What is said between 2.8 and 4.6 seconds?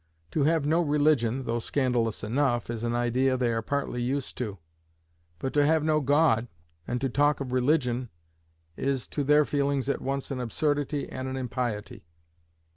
an idea they are partly used to: